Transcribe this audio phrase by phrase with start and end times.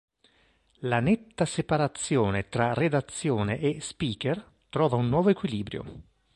[0.79, 6.01] La netta separazione tra redazione e speaker trova un nuovo equilibrio.